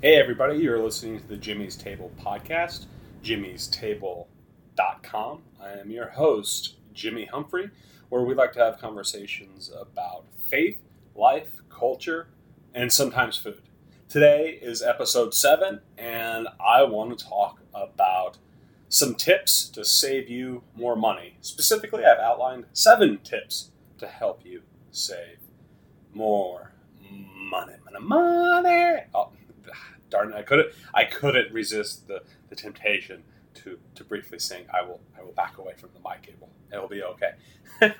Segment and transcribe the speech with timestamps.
[0.00, 2.84] Hey, everybody, you're listening to the Jimmy's Table podcast,
[3.24, 5.42] jimmystable.com.
[5.60, 7.70] I am your host, Jimmy Humphrey,
[8.08, 10.78] where we like to have conversations about faith,
[11.16, 12.28] life, culture,
[12.72, 13.60] and sometimes food.
[14.08, 18.38] Today is episode seven, and I want to talk about
[18.88, 21.38] some tips to save you more money.
[21.40, 24.62] Specifically, I've outlined seven tips to help you
[24.92, 25.38] save
[26.14, 26.70] more
[27.50, 29.02] money, money, money.
[29.12, 29.32] Oh,
[30.10, 33.22] darn it, I couldn't I couldn't resist the, the temptation
[33.54, 36.48] to, to briefly sing I will I will back away from the mic cable.
[36.72, 37.32] It'll be okay.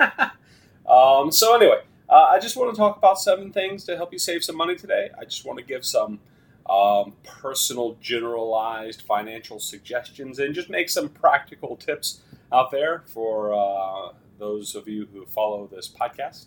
[0.89, 4.19] um, so anyway, uh, I just want to talk about seven things to help you
[4.19, 5.11] save some money today.
[5.19, 6.21] I just want to give some
[6.69, 12.21] um, personal, generalized financial suggestions and just make some practical tips
[12.53, 16.47] out there for uh, those of you who follow this podcast.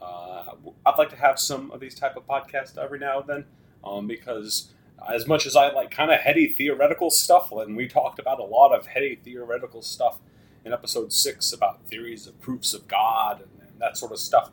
[0.00, 3.44] Uh, I'd like to have some of these type of podcasts every now and then
[3.84, 4.72] um, because
[5.10, 8.44] as much as I like kind of heady theoretical stuff, and we talked about a
[8.44, 10.18] lot of heady theoretical stuff
[10.64, 14.50] in episode six about theories of proofs of God and, and that sort of stuff.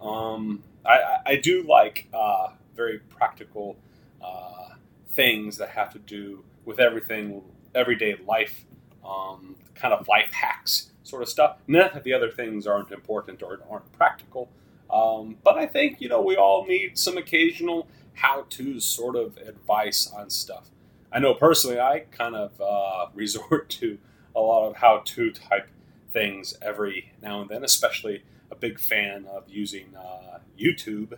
[0.00, 3.76] Um, I, I, do like uh, very practical
[4.22, 4.70] uh,
[5.10, 7.42] things that have to do with everything,
[7.74, 8.64] everyday life,
[9.04, 11.58] um, kind of life hacks sort of stuff.
[11.66, 14.48] Not that the other things aren't important or aren't practical,
[14.90, 17.86] um, but I think you know we all need some occasional
[18.20, 20.68] how to sort of advice on stuff.
[21.10, 23.98] I know personally, I kind of uh, resort to
[24.36, 25.68] a lot of how to type
[26.12, 31.14] things every now and then, especially a big fan of using uh, YouTube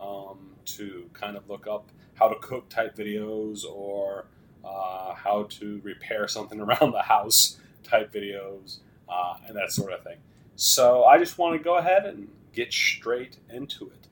[0.00, 4.26] um, to kind of look up how to cook type videos or
[4.64, 8.78] uh, how to repair something around the house type videos
[9.10, 10.16] uh, and that sort of thing.
[10.56, 14.05] So I just want to go ahead and get straight into it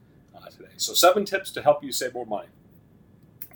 [0.56, 0.72] today.
[0.76, 2.48] So, seven tips to help you save more money.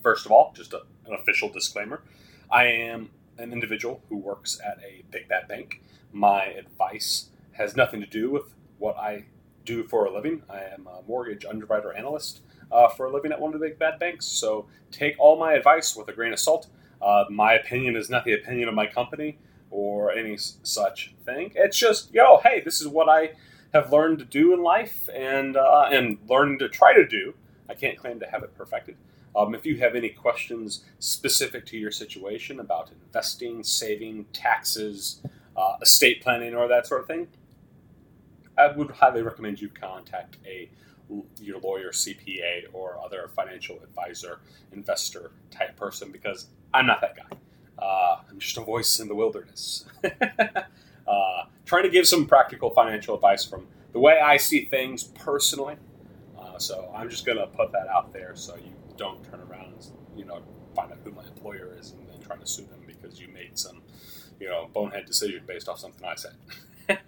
[0.03, 2.03] First of all, just a, an official disclaimer
[2.51, 5.83] I am an individual who works at a big bad bank.
[6.13, 9.27] My advice has nothing to do with what I
[9.65, 10.43] do for a living.
[10.49, 12.41] I am a mortgage underwriter analyst
[12.73, 14.25] uh, for a living at one of the big bad banks.
[14.25, 16.69] So take all my advice with a grain of salt.
[17.03, 19.39] Uh, my opinion is not the opinion of my company
[19.71, 21.53] or any such thing.
[21.55, 23.33] It's just, yo, hey, this is what I
[23.73, 27.35] have learned to do in life and uh, and learned to try to do.
[27.69, 28.97] I can't claim to have it perfected.
[29.37, 35.21] Um, if you have any questions specific to your situation about investing, saving, taxes,
[35.57, 37.29] uh, estate planning, or that sort of thing,
[38.57, 40.71] I would highly recommend you contact a
[41.41, 44.41] your lawyer, CPA, or other financial advisor,
[44.73, 47.37] investor type person because I'm not that guy.
[47.79, 49.87] Uh, I'm just a voice in the wilderness.
[50.05, 55.77] uh, trying to give some practical financial advice from the way I see things personally.
[56.37, 59.75] Uh, so I'm just going to put that out there so you don't turn around
[59.75, 59.87] and
[60.17, 60.43] you know
[60.75, 63.59] find out who my employer is and then try to sue them because you made
[63.59, 63.83] some
[64.41, 66.33] you know bonehead decision based off something I said.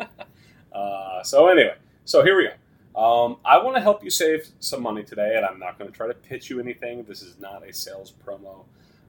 [0.72, 2.54] uh, so anyway, so here we go.
[3.00, 5.96] Um, I want to help you save some money today, and I'm not going to
[5.96, 7.04] try to pitch you anything.
[7.04, 8.64] This is not a sales promo.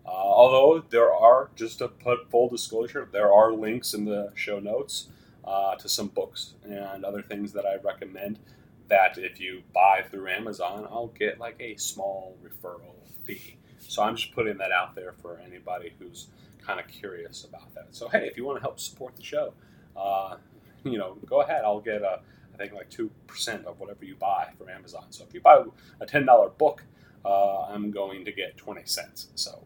[0.05, 4.59] Uh, although there are, just to put full disclosure, there are links in the show
[4.59, 5.07] notes
[5.45, 8.39] uh, to some books and other things that I recommend.
[8.87, 13.57] That if you buy through Amazon, I'll get like a small referral fee.
[13.79, 16.27] So I'm just putting that out there for anybody who's
[16.65, 17.87] kind of curious about that.
[17.91, 19.53] So hey, if you want to help support the show,
[19.95, 20.35] uh,
[20.83, 21.63] you know, go ahead.
[21.63, 22.19] I'll get a,
[22.53, 25.05] I think like two percent of whatever you buy from Amazon.
[25.09, 25.63] So if you buy
[25.99, 26.83] a ten dollar book,
[27.23, 29.27] uh, I'm going to get twenty cents.
[29.35, 29.63] So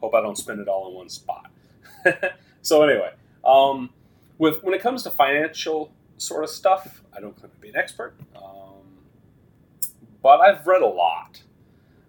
[0.00, 1.50] hope I don't spend it all in one spot.
[2.62, 3.12] so anyway,
[3.44, 3.90] um,
[4.42, 7.76] with when it comes to financial sort of stuff, I don't claim to be an
[7.76, 8.82] expert, um,
[10.20, 11.44] but I've read a lot.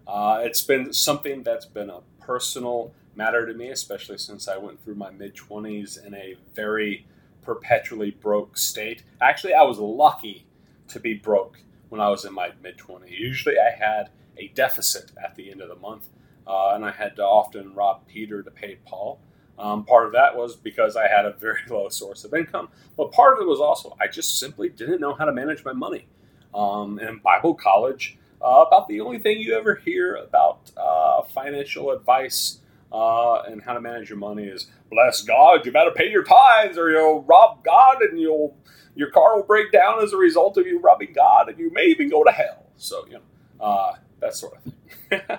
[0.04, 4.82] Uh, it's been something that's been a personal matter to me, especially since I went
[4.82, 7.06] through my mid 20s in a very
[7.40, 9.04] perpetually broke state.
[9.20, 10.44] Actually, I was lucky
[10.88, 13.16] to be broke when I was in my mid 20s.
[13.16, 16.08] Usually, I had a deficit at the end of the month,
[16.48, 19.20] uh, and I had to often rob Peter to pay Paul.
[19.58, 23.12] Um, part of that was because I had a very low source of income, but
[23.12, 26.06] part of it was also I just simply didn't know how to manage my money.
[26.54, 31.90] Um, in Bible college, uh, about the only thing you ever hear about uh, financial
[31.90, 32.58] advice
[32.92, 36.78] uh, and how to manage your money is bless God, you better pay your tithes
[36.78, 38.56] or you'll rob God and you'll
[38.94, 41.86] your car will break down as a result of you robbing God and you may
[41.86, 42.66] even go to hell.
[42.76, 45.20] So you know uh, that sort of thing.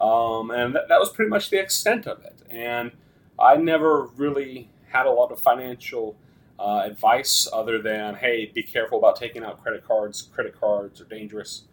[0.00, 2.40] um, and that, that was pretty much the extent of it.
[2.48, 2.92] And
[3.38, 6.16] I never really had a lot of financial
[6.58, 10.22] uh, advice other than, hey, be careful about taking out credit cards.
[10.22, 11.64] Credit cards are dangerous,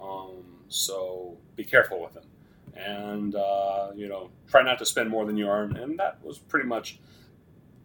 [0.00, 2.24] um, so be careful with them.
[2.76, 5.76] and uh, you know try not to spend more than you earn.
[5.76, 6.98] And that was pretty much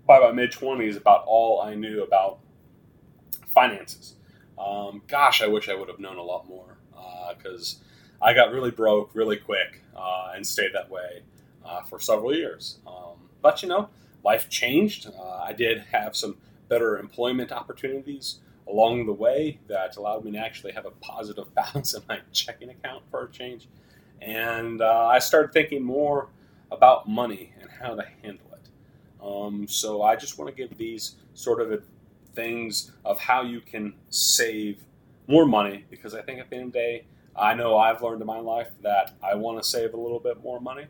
[0.07, 2.39] by my mid twenties about all I knew about
[3.53, 4.15] finances.
[4.57, 6.77] Um, gosh, I wish I would have known a lot more
[7.37, 7.77] because
[8.21, 11.21] uh, I got really broke really quick uh, and stayed that way
[11.65, 12.79] uh, for several years.
[12.87, 13.89] Um, but you know,
[14.23, 15.07] life changed.
[15.07, 20.37] Uh, I did have some better employment opportunities along the way that allowed me to
[20.37, 23.67] actually have a positive balance in my checking account for a change.
[24.21, 26.27] And uh, I started thinking more
[26.71, 28.69] about money and how to handle it.
[29.23, 31.83] Um, so I just want to give these sort of
[32.35, 34.83] things of how you can save
[35.27, 38.21] more money because I think at the end of the day, I know I've learned
[38.21, 40.85] in my life that I want to save a little bit more money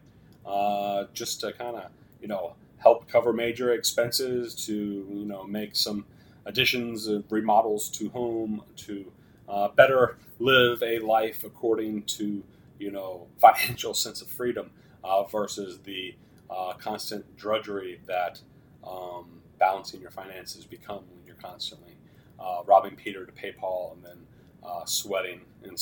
[0.46, 1.92] uh, just to kind of,
[2.22, 6.06] you know, help cover major expenses, to, you know, make some
[6.46, 9.12] additions, and remodels to home, to
[9.48, 12.44] uh, better live a life according to,
[12.80, 14.72] you know, financial sense of freedom
[15.04, 16.16] uh, versus the
[16.50, 18.40] uh, constant drudgery that
[18.84, 19.26] um,
[19.60, 21.98] balancing your finances become when you're constantly
[22.40, 24.18] uh, robbing Peter to pay Paul and then
[24.64, 25.80] uh, sweating and,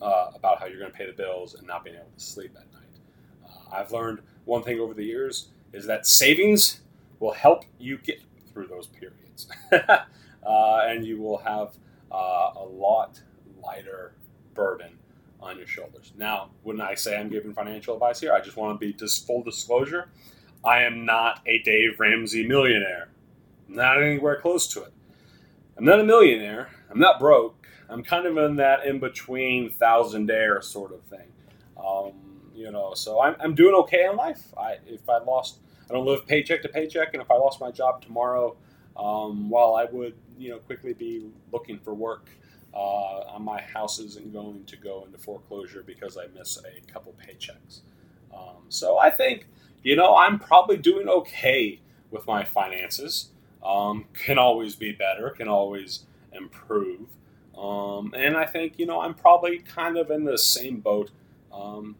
[0.00, 2.67] about how you're going to pay the bills and not being able to sleep at
[3.72, 6.80] I've learned one thing over the years is that savings
[7.20, 8.20] will help you get
[8.52, 10.04] through those periods, uh,
[10.46, 11.74] and you will have
[12.10, 13.20] uh, a lot
[13.62, 14.14] lighter
[14.54, 14.98] burden
[15.40, 16.12] on your shoulders.
[16.16, 19.26] Now, when I say I'm giving financial advice here, I just want to be just
[19.26, 20.08] full disclosure.
[20.64, 23.08] I am not a Dave Ramsey millionaire.
[23.68, 24.92] Not anywhere close to it.
[25.76, 26.70] I'm not a millionaire.
[26.90, 27.68] I'm not broke.
[27.88, 31.28] I'm kind of in that in between thousandaire sort of thing.
[31.76, 34.52] Um, you know, so I'm, I'm doing okay in life.
[34.58, 35.58] I if I lost,
[35.88, 38.56] I don't live paycheck to paycheck, and if I lost my job tomorrow,
[38.96, 42.28] um, while I would you know quickly be looking for work,
[42.74, 47.80] uh, my house isn't going to go into foreclosure because I miss a couple paychecks.
[48.34, 49.46] Um, so I think
[49.84, 51.80] you know I'm probably doing okay
[52.10, 53.30] with my finances.
[53.64, 55.30] Um, can always be better.
[55.30, 57.08] Can always improve.
[57.56, 61.10] Um, and I think, you know, I'm probably kind of in the same boat
[61.52, 61.96] um,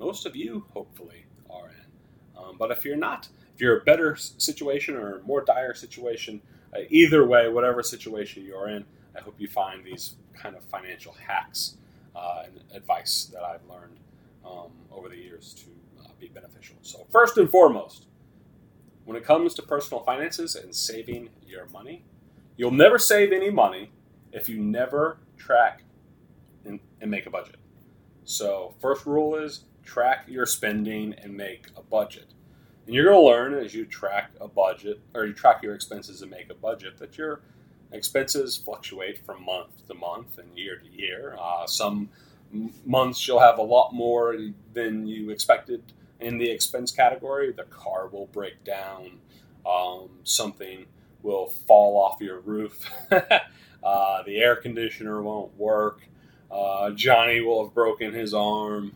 [0.00, 2.42] most of you, hopefully, are in.
[2.42, 6.40] Um, but if you're not, if you're a better situation or a more dire situation,
[6.74, 8.84] uh, either way, whatever situation you're in,
[9.16, 11.76] I hope you find these kind of financial hacks
[12.16, 13.98] uh, and advice that I've learned
[14.44, 16.76] um, over the years to uh, be beneficial.
[16.80, 18.06] So, first and foremost,
[19.04, 22.04] when it comes to personal finances and saving your money,
[22.56, 23.90] you'll never save any money
[24.32, 25.82] if you never track
[26.64, 27.56] and, and make a budget.
[28.24, 32.26] So, first rule is track your spending and make a budget.
[32.86, 36.22] And you're going to learn as you track a budget or you track your expenses
[36.22, 37.40] and make a budget that your
[37.92, 41.36] expenses fluctuate from month to month and year to year.
[41.40, 42.08] Uh, some
[42.84, 44.36] months you'll have a lot more
[44.72, 45.82] than you expected
[46.20, 47.52] in the expense category.
[47.52, 49.18] The car will break down,
[49.66, 50.86] um, something
[51.22, 52.90] will fall off your roof.
[53.82, 56.02] Uh, the air conditioner won't work.
[56.50, 58.94] Uh, Johnny will have broken his arm.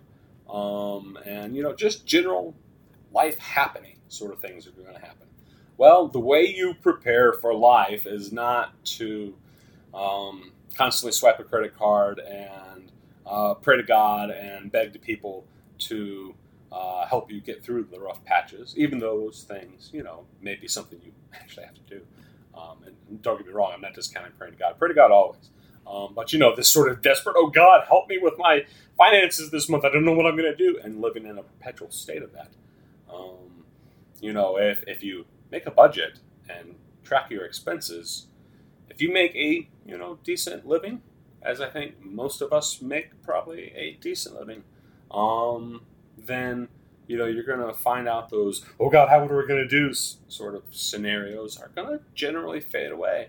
[0.55, 2.55] Um, and, you know, just general
[3.12, 5.27] life happening sort of things are going to happen.
[5.77, 9.35] Well, the way you prepare for life is not to
[9.93, 12.93] um, constantly swipe a credit card and
[13.27, 15.45] uh, pray to God and beg to people
[15.81, 16.35] to
[16.71, 20.55] uh, help you get through the rough patches, even though those things, you know, may
[20.55, 22.03] be something you actually have to do.
[22.56, 24.79] Um, and don't get me wrong, I'm not discounting praying to God.
[24.79, 25.51] Pray to God always.
[25.86, 28.64] Um, but you know, this sort of desperate, oh God, help me with my
[28.96, 29.84] finances this month.
[29.84, 32.32] I don't know what I'm going to do, and living in a perpetual state of
[32.32, 32.50] that.
[33.12, 33.64] Um,
[34.20, 38.26] you know, if if you make a budget and track your expenses,
[38.88, 41.03] if you make a you know decent living,
[41.43, 44.64] as I think most of us make probably a decent living,
[45.10, 45.82] um,
[46.17, 46.69] then
[47.06, 49.69] you know, you're going to find out those, oh God, how are we going to
[49.69, 53.29] do sort of scenarios are going to generally fade away.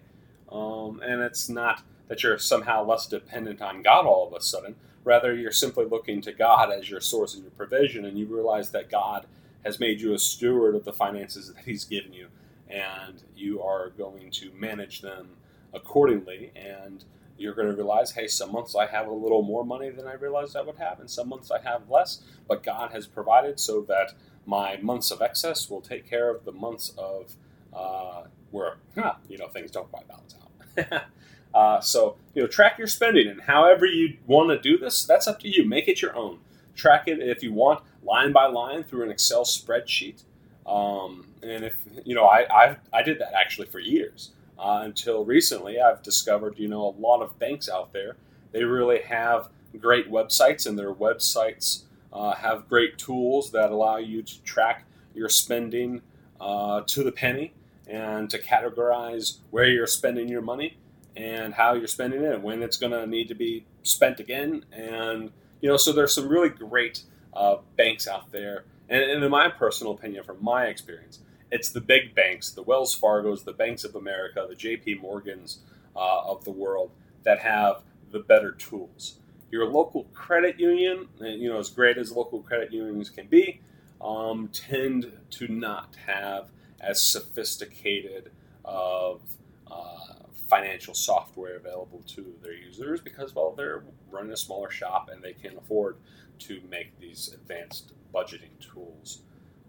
[0.51, 4.75] Um, and it's not that you're somehow less dependent on God all of a sudden.
[5.03, 8.71] Rather, you're simply looking to God as your source and your provision, and you realize
[8.71, 9.27] that God
[9.63, 12.27] has made you a steward of the finances that He's given you,
[12.67, 15.29] and you are going to manage them
[15.73, 16.51] accordingly.
[16.55, 17.03] And
[17.37, 20.13] you're going to realize, hey, some months I have a little more money than I
[20.13, 22.21] realized I would have, and some months I have less.
[22.47, 24.13] But God has provided so that
[24.45, 27.35] my months of excess will take care of the months of
[27.73, 31.03] uh, where huh, you know things don't quite balance out.
[31.55, 35.25] uh, so you know, track your spending, and however you want to do this, that's
[35.25, 35.65] up to you.
[35.65, 36.39] Make it your own.
[36.75, 40.23] Track it if you want, line by line through an Excel spreadsheet.
[40.67, 44.31] Um, and if you know, I, I I did that actually for years.
[44.59, 48.15] Uh, until recently, I've discovered, you know, a lot of banks out there,
[48.53, 54.21] they really have great websites, and their websites uh, have great tools that allow you
[54.23, 56.01] to track your spending
[56.39, 57.53] uh, to the penny
[57.87, 60.77] and to categorize where you're spending your money
[61.15, 64.65] and how you're spending it and when it's going to need to be spent again.
[64.71, 65.31] And,
[65.61, 67.03] you know, so there's some really great
[67.33, 68.65] uh, banks out there.
[68.89, 71.19] And, and, in my personal opinion, from my experience,
[71.51, 75.59] it's the big banks, the Wells Fargo's, the Banks of America, the JP Morgans
[75.95, 76.91] uh, of the world
[77.23, 77.81] that have
[78.11, 79.19] the better tools.
[79.51, 83.61] Your local credit union, you know, as great as local credit unions can be,
[84.01, 88.31] um, tend to not have as sophisticated
[88.63, 89.21] of
[89.69, 95.23] uh, financial software available to their users because, well, they're running a smaller shop and
[95.23, 95.97] they can't afford
[96.39, 99.21] to make these advanced budgeting tools.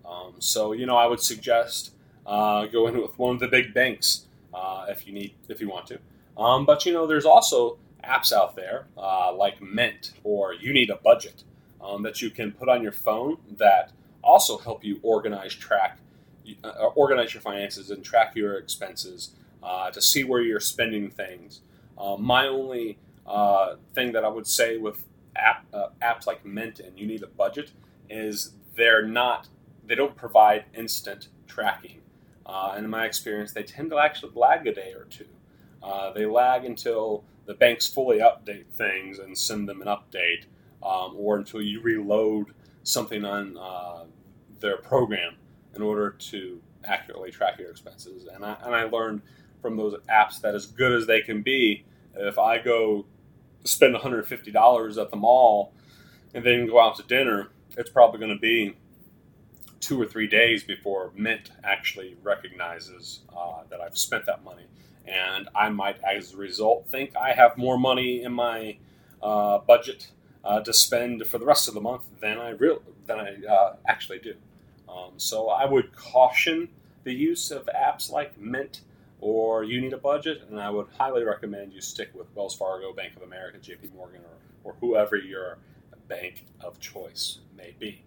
[0.04, 1.92] Um, so, you know, I would suggest
[2.26, 5.86] uh, go with one of the big banks uh, if you need, if you want
[5.88, 5.98] to.
[6.36, 10.90] Um, but you know, there's also apps out there uh, like Mint or You Need
[10.90, 11.44] a Budget
[11.80, 13.92] um, that you can put on your phone that
[14.22, 15.98] also help you organize, track,
[16.64, 19.30] uh, organize your finances and track your expenses
[19.62, 21.60] uh, to see where you're spending things.
[21.98, 26.80] Uh, my only uh, thing that I would say with app, uh, apps like Mint
[26.80, 27.72] and You Need a Budget
[28.08, 29.48] is they're not,
[29.86, 32.00] they don't provide instant tracking.
[32.46, 35.26] and in my experience, they tend to actually lag a day or two.
[35.82, 40.44] Uh, they lag until the banks fully update things and send them an update,
[40.82, 44.04] um, or until you reload something on uh,
[44.60, 45.36] their program
[45.74, 48.26] in order to accurately track your expenses.
[48.32, 49.22] And I, and I learned
[49.66, 53.04] from those apps that as good as they can be, if I go
[53.64, 55.72] spend $150 at the mall
[56.32, 58.76] and then go out to dinner, it's probably going to be
[59.80, 64.66] two or three days before Mint actually recognizes uh, that I've spent that money
[65.04, 68.76] and I might, as a result, think I have more money in my
[69.20, 70.12] uh, budget
[70.44, 73.76] uh, to spend for the rest of the month than I real than I uh,
[73.88, 74.34] actually do.
[74.88, 76.68] Um, so I would caution
[77.02, 78.80] the use of apps like Mint
[79.20, 82.92] or You Need a Budget, and I would highly recommend you stick with Wells Fargo,
[82.92, 83.90] Bank of America, J.P.
[83.94, 84.20] Morgan,
[84.64, 85.58] or, or whoever your
[86.08, 88.02] bank of choice may be.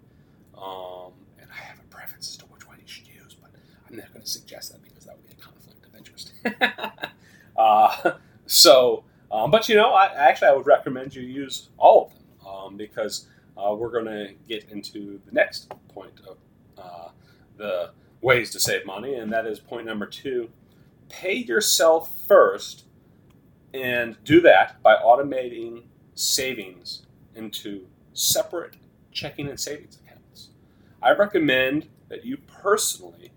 [0.56, 3.52] Um, and I have a preference as to which one you should use, but
[3.90, 6.34] I'm not going to suggest that because that would be a conflict of interest.
[7.58, 8.12] uh,
[8.46, 12.48] so, um, but you know, I, actually I would recommend you use all of them
[12.48, 16.38] um, because uh, we're going to get into the next point of
[16.78, 17.10] uh,
[17.58, 20.50] the ways to save money, and that is point number two:
[21.10, 22.86] pay yourself first,
[23.74, 25.84] and do that by automating
[26.16, 27.04] savings
[27.36, 28.76] into separate
[29.12, 30.50] checking and savings accounts.
[31.02, 33.32] I recommend that you personally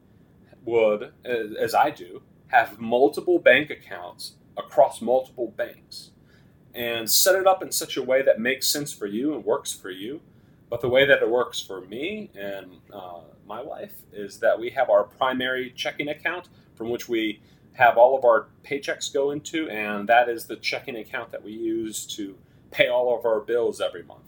[0.64, 6.10] would, as I do, have multiple bank accounts across multiple banks
[6.74, 9.72] and set it up in such a way that makes sense for you and works
[9.72, 10.20] for you.
[10.70, 14.70] But the way that it works for me and uh, my wife is that we
[14.70, 17.40] have our primary checking account from which we
[17.74, 21.52] have all of our paychecks go into, and that is the checking account that we
[21.52, 22.36] use to
[22.70, 24.20] pay all of our bills every month.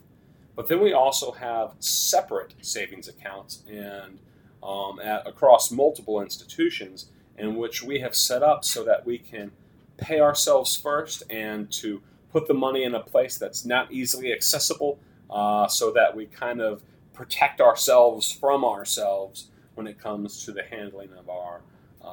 [0.57, 4.19] But then we also have separate savings accounts and
[4.63, 9.51] um, at, across multiple institutions in which we have set up so that we can
[9.97, 14.99] pay ourselves first and to put the money in a place that's not easily accessible
[15.31, 16.83] uh, so that we kind of
[17.13, 21.61] protect ourselves from ourselves when it comes to the handling of our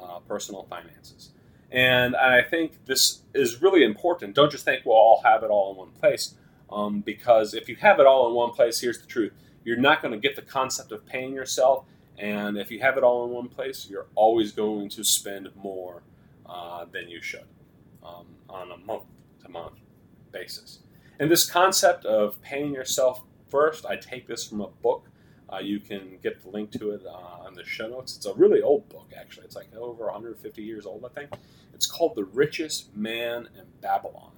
[0.02, 1.30] uh, personal finances.
[1.70, 4.34] And I think this is really important.
[4.34, 6.34] Don't just think, well, I'll have it all in one place.
[6.70, 9.32] Um, because if you have it all in one place, here's the truth
[9.64, 11.84] you're not going to get the concept of paying yourself
[12.18, 16.02] and if you have it all in one place, you're always going to spend more
[16.46, 17.46] uh, than you should
[18.04, 19.04] um, on a month
[19.42, 19.74] to month
[20.30, 20.80] basis.
[21.18, 25.08] And this concept of paying yourself first, I take this from a book.
[25.52, 28.16] Uh, you can get the link to it uh, on the show notes.
[28.16, 29.44] It's a really old book, actually.
[29.44, 31.30] It's like over 150 years old, I think.
[31.74, 34.32] It's called The Richest Man in Babylon.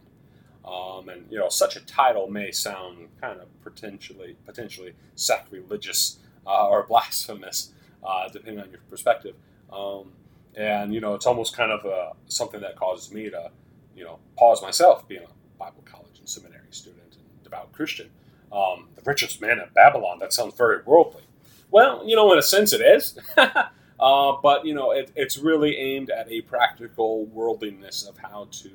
[0.64, 6.68] Um, and you know, such a title may sound kind of potentially potentially sacrilegious uh,
[6.68, 9.34] or blasphemous, uh, depending on your perspective.
[9.70, 10.12] Um,
[10.56, 13.50] and you know, it's almost kind of uh, something that causes me to,
[13.94, 18.10] you know, pause myself, being a Bible college and seminary student and devout Christian.
[18.54, 20.18] Um, the richest man in Babylon.
[20.20, 21.24] That sounds very worldly.
[21.70, 23.18] Well, you know, in a sense, it is.
[23.36, 28.70] uh, but you know, it, it's really aimed at a practical worldliness of how to,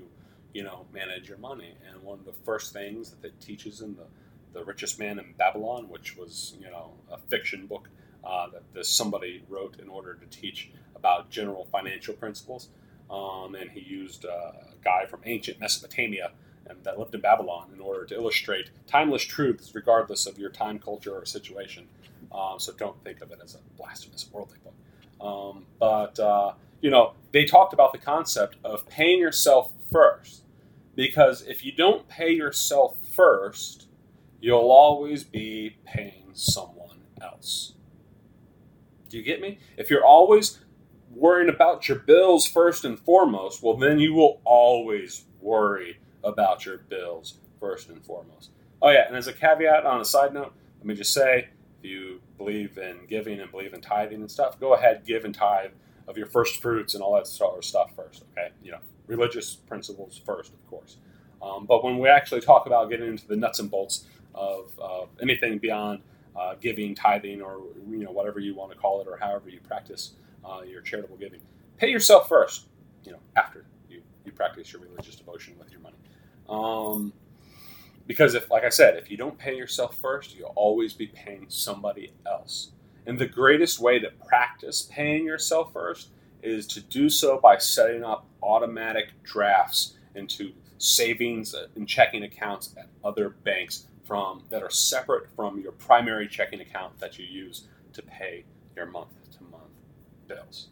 [0.53, 1.75] you know, manage your money.
[1.87, 4.05] And one of the first things that it teaches in the
[4.53, 7.89] the Richest Man in Babylon, which was you know a fiction book
[8.23, 12.69] uh, that this somebody wrote in order to teach about general financial principles.
[13.09, 16.31] Um, and he used uh, a guy from ancient Mesopotamia
[16.69, 20.79] and that lived in Babylon in order to illustrate timeless truths regardless of your time,
[20.79, 21.87] culture, or situation.
[22.31, 24.73] Um, so don't think of it as a blasphemous worldly book.
[25.19, 30.43] Um, but, uh, you know, they talked about the concept of paying yourself first.
[30.95, 33.87] Because if you don't pay yourself first,
[34.41, 37.73] you'll always be paying someone else.
[39.09, 39.59] Do you get me?
[39.77, 40.59] If you're always
[41.09, 46.77] worrying about your bills first and foremost, well, then you will always worry about your
[46.77, 48.51] bills first and foremost.
[48.81, 51.49] Oh, yeah, and as a caveat on a side note, let me just say
[51.79, 55.35] if you believe in giving and believe in tithing and stuff, go ahead, give and
[55.35, 55.71] tithe
[56.07, 58.49] of your first fruits and all that sort of stuff first, okay?
[58.63, 60.97] You know, religious principles first, of course.
[61.41, 65.05] Um, but when we actually talk about getting into the nuts and bolts of uh,
[65.21, 66.01] anything beyond
[66.35, 69.59] uh, giving, tithing, or you know whatever you want to call it, or however you
[69.61, 70.13] practice
[70.45, 71.41] uh, your charitable giving,
[71.77, 72.67] pay yourself first.
[73.03, 75.95] You know, after you, you practice your religious devotion with your money.
[76.49, 77.13] Um,
[78.07, 81.45] because if, like I said, if you don't pay yourself first, you'll always be paying
[81.47, 82.71] somebody else.
[83.05, 86.09] And the greatest way to practice paying yourself first
[86.41, 92.87] is to do so by setting up automatic drafts into savings and checking accounts at
[93.03, 98.01] other banks from that are separate from your primary checking account that you use to
[98.01, 98.43] pay
[98.75, 99.63] your month to month
[100.27, 100.69] bills.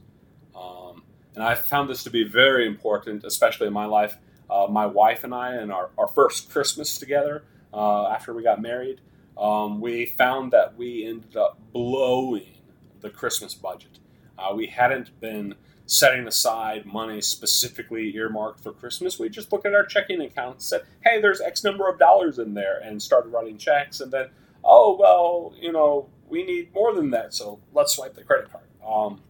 [0.56, 1.04] Um,
[1.36, 4.18] and I found this to be very important, especially in my life.
[4.50, 8.62] Uh, my wife and I, and our, our first Christmas together uh, after we got
[8.62, 9.02] married,
[9.38, 12.58] um, we found that we ended up blowing
[13.02, 14.00] the Christmas budget.
[14.38, 19.18] Uh, we hadn't been setting aside money specifically earmarked for Christmas.
[19.18, 22.40] We just looked at our checking account and said, hey, there's X number of dollars
[22.40, 24.02] in there, and started writing checks.
[24.02, 24.28] And then,
[24.64, 28.66] oh, well, you know, we need more than that, so let's swipe the credit card.
[28.86, 29.22] Um,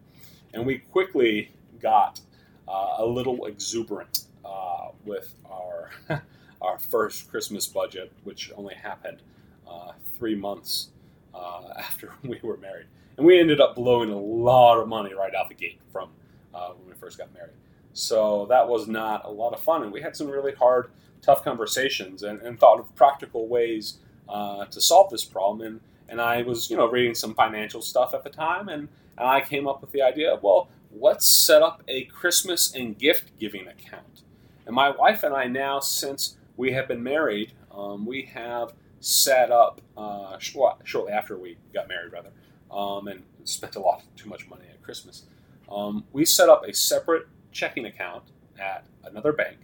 [0.52, 2.20] and we quickly got
[2.66, 5.90] uh, a little exuberant uh, with our
[6.62, 9.22] our first Christmas budget, which only happened
[9.68, 10.88] uh, three months
[11.34, 12.86] uh, after we were married,
[13.16, 16.10] and we ended up blowing a lot of money right out the gate from
[16.54, 17.54] uh, when we first got married.
[17.92, 21.42] So that was not a lot of fun, and we had some really hard, tough
[21.42, 25.66] conversations, and, and thought of practical ways uh, to solve this problem.
[25.66, 29.28] And and I was you know reading some financial stuff at the time, and and
[29.28, 33.38] I came up with the idea of well, let's set up a Christmas and gift
[33.38, 34.22] giving account.
[34.68, 39.50] And my wife and I now, since we have been married, um, we have set
[39.50, 42.30] up uh, shortly after we got married, rather,
[42.70, 45.24] um, and spent a lot too much money at Christmas
[45.70, 48.24] um, we set up a separate checking account
[48.58, 49.58] at another bank,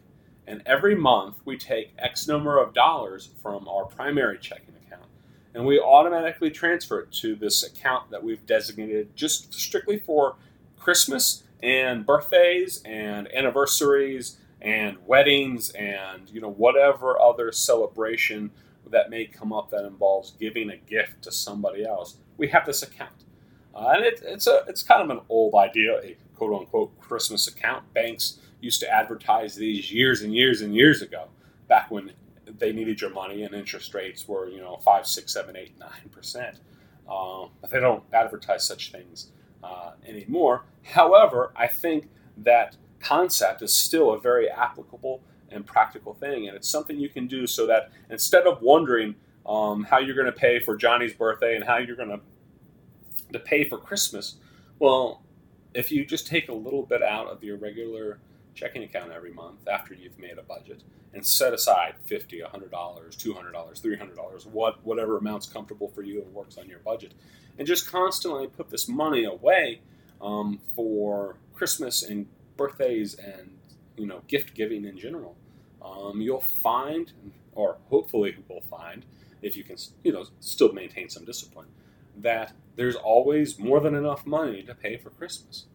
[0.46, 5.08] and every month we take X number of dollars from our primary checking account,
[5.54, 10.36] and we automatically transfer it to this account that we've designated just strictly for
[10.78, 18.50] Christmas and birthdays and anniversaries and weddings and you know whatever other celebration
[18.90, 22.16] that may come up that involves giving a gift to somebody else.
[22.36, 23.24] We have this account.
[23.74, 27.46] Uh, and it, it's a it's kind of an old idea, a quote unquote Christmas
[27.46, 27.92] account.
[27.92, 31.28] Banks used to advertise these years and years and years ago,
[31.68, 32.12] back when
[32.46, 36.08] they needed your money and interest rates were you know five, six, seven, eight, nine
[36.10, 36.60] percent.
[37.10, 39.30] Um, but they don't advertise such things
[39.62, 40.64] uh, anymore.
[40.82, 46.68] However, I think that concept is still a very applicable and practical thing, and it's
[46.68, 49.14] something you can do so that instead of wondering
[49.46, 52.20] um, how you're going to pay for Johnny's birthday and how you're going to
[53.32, 54.36] to pay for Christmas.
[54.78, 55.22] Well,
[55.74, 58.18] if you just take a little bit out of your regular
[58.54, 63.52] checking account every month after you've made a budget and set aside 50 $100 $200
[63.52, 67.12] $300 what whatever amount's comfortable for you and works on your budget
[67.58, 69.80] and just constantly put this money away
[70.22, 73.50] um, for christmas and birthdays and
[73.96, 75.36] you know gift giving in general
[75.82, 77.12] um, you'll find
[77.54, 79.04] or hopefully will find
[79.42, 81.66] if you can you know still maintain some discipline
[82.16, 85.66] that there's always more than enough money to pay for Christmas.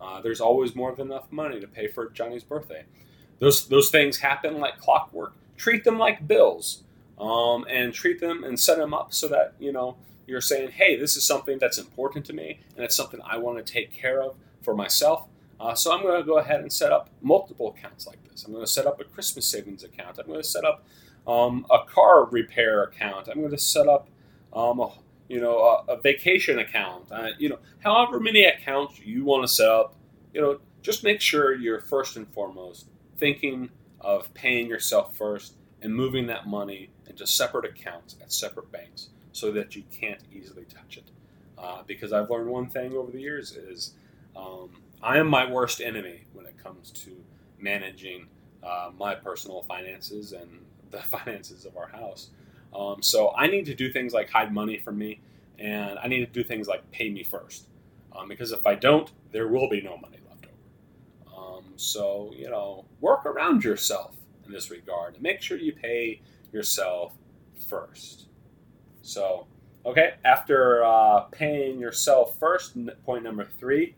[0.00, 2.84] Uh, there's always more than enough money to pay for Johnny's birthday.
[3.38, 5.34] Those those things happen like clockwork.
[5.56, 6.82] Treat them like bills,
[7.18, 10.96] um, and treat them and set them up so that you know you're saying, hey,
[10.96, 14.22] this is something that's important to me, and it's something I want to take care
[14.22, 15.26] of for myself.
[15.60, 18.44] Uh, so I'm going to go ahead and set up multiple accounts like this.
[18.44, 20.18] I'm going to set up a Christmas savings account.
[20.18, 20.84] I'm going to set up
[21.26, 23.28] um, a car repair account.
[23.28, 24.08] I'm going to set up
[24.52, 24.92] um, a
[25.28, 29.48] you know, a, a vacation account, uh, you know, however many accounts you want to
[29.48, 29.94] set up,
[30.32, 32.88] you know, just make sure you're first and foremost
[33.18, 39.08] thinking of paying yourself first and moving that money into separate accounts at separate banks
[39.32, 41.10] so that you can't easily touch it.
[41.56, 43.94] Uh, because I've learned one thing over the years is
[44.36, 44.70] um,
[45.04, 47.14] I am my worst enemy when it comes to
[47.58, 48.26] managing
[48.62, 52.30] uh, my personal finances and the finances of our house.
[52.74, 55.20] Um, so I need to do things like hide money from me,
[55.58, 57.68] and I need to do things like pay me first,
[58.16, 61.36] um, because if I don't, there will be no money left over.
[61.36, 66.22] Um, so you know, work around yourself in this regard and make sure you pay
[66.52, 67.12] yourself
[67.68, 68.26] first.
[69.02, 69.46] So,
[69.84, 73.94] okay, after uh, paying yourself first, point number three,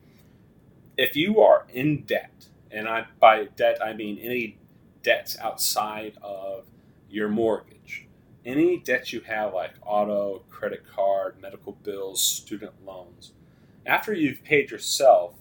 [0.97, 4.59] if you are in debt, and I by debt I mean any
[5.03, 6.65] debts outside of
[7.09, 8.07] your mortgage,
[8.45, 13.33] any debts you have like auto, credit card, medical bills, student loans,
[13.85, 15.35] after you've paid yourself,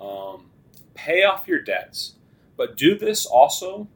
[0.00, 0.46] um,
[0.94, 2.14] pay off your debts,
[2.56, 3.88] but do this also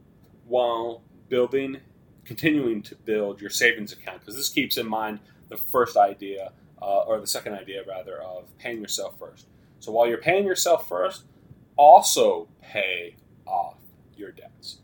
[0.47, 1.79] while building,
[2.25, 7.01] continuing to build your savings account because this keeps in mind the first idea uh,
[7.01, 9.47] or the second idea rather of paying yourself first.
[9.81, 11.25] So while you're paying yourself first,
[11.77, 13.77] also pay off
[14.17, 14.79] your debts.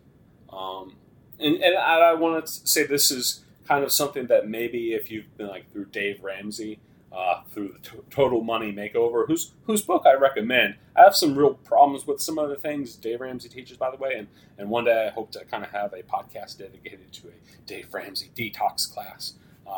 [0.51, 0.97] Um,
[1.41, 5.37] and, and I want to say this is kind of something that maybe if you've
[5.37, 6.79] been like through Dave Ramsey,
[7.15, 10.77] uh, through the Total Money Makeover, whose whose book I recommend.
[10.97, 13.99] I have some real problems with some of the things Dave Ramsey teaches, by the
[13.99, 14.29] way, and
[14.59, 17.93] and one day I hope to kind of have a podcast dedicated to a Dave
[17.93, 19.35] Ramsey detox class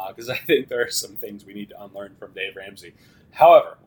[0.08, 2.94] because uh, I think there are some things we need to unlearn from Dave Ramsey.
[3.32, 3.78] However,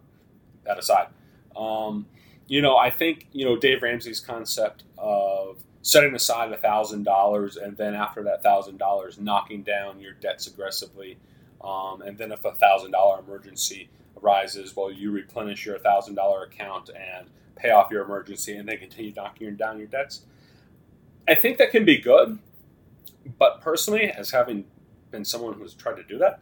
[0.68, 1.08] that aside,
[1.56, 2.06] um,
[2.48, 7.58] you know, I think you know Dave Ramsey's concept of setting aside a thousand dollars
[7.58, 11.18] and then after that thousand dollars knocking down your debts aggressively
[11.62, 13.90] um, and then if a thousand dollar emergency
[14.22, 18.78] arises, well, you replenish your thousand dollar account and pay off your emergency, and then
[18.78, 20.22] continue knocking down your debts.
[21.28, 22.38] I think that can be good,
[23.38, 24.66] but personally, as having
[25.12, 26.40] been someone who's tried to do that,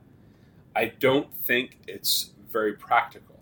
[0.75, 3.34] I don't think it's very practical.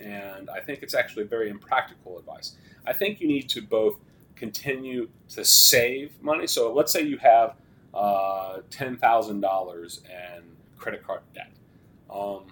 [0.00, 2.56] And I think it's actually very impractical advice.
[2.86, 3.98] I think you need to both
[4.36, 6.46] continue to save money.
[6.46, 7.56] So let's say you have
[7.92, 10.42] uh, $10,000 in
[10.78, 11.52] credit card debt.
[12.08, 12.44] Um,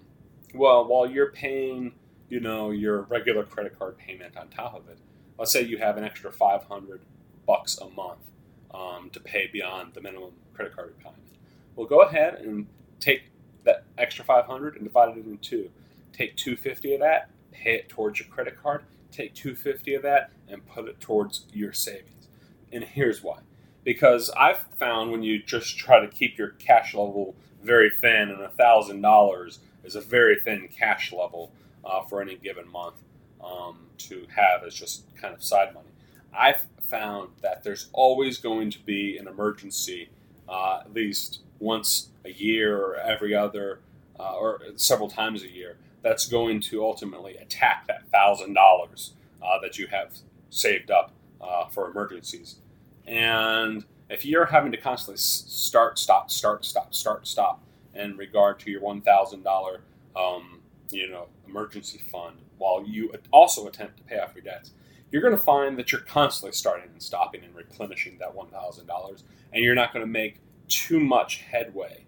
[0.55, 1.93] well, while you're paying,
[2.29, 4.99] you know, your regular credit card payment on top of it,
[5.39, 7.01] let's say you have an extra 500
[7.47, 8.21] bucks a month
[8.75, 11.19] um, to pay beyond the minimum credit card payment.
[11.75, 12.67] Well, go ahead and
[13.01, 13.31] take
[13.65, 15.71] that extra 500 and divide it into two.
[16.13, 17.31] Take 250 of that,
[17.63, 18.83] pay it towards your credit card.
[19.11, 22.29] Take 250 of that and put it towards your savings.
[22.73, 23.39] And here's why
[23.89, 28.43] because I've found when you just try to keep your cash level very thin, and
[28.43, 31.53] a thousand dollars is a very thin cash level
[31.85, 32.97] uh, for any given month
[33.43, 35.89] um, to have as just kind of side money.
[36.37, 40.11] I've found that there's always going to be an emergency,
[40.49, 43.81] uh, at least once a year or every other,
[44.21, 49.59] uh, or several times a year, that's going to ultimately attack that thousand dollars uh,
[49.63, 50.13] that you have
[50.51, 52.57] saved up uh, for emergencies.
[53.07, 57.63] And if you're having to constantly start, stop, start, stop, start, stop
[57.95, 59.83] in regard to your one thousand dollar,
[60.17, 64.73] um, you know, emergency fund, while you also attempt to pay off your debts,
[65.11, 68.87] you're going to find that you're constantly starting and stopping and replenishing that one thousand
[68.87, 72.05] dollars, and you're not going to make too much headway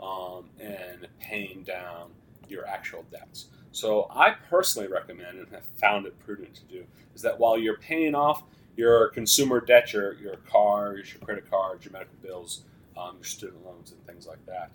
[0.00, 2.10] um, in paying down
[2.50, 3.46] your actual debts.
[3.72, 7.78] So I personally recommend and have found it prudent to do is that while you're
[7.78, 8.44] paying off
[8.76, 12.62] your consumer debt, your, your cars, your credit cards, your medical bills,
[12.96, 14.70] um, your student loans, and things like that.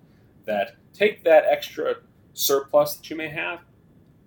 [0.45, 1.95] That take that extra
[2.33, 3.59] surplus that you may have,